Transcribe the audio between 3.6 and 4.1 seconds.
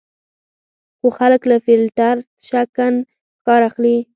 اخلي.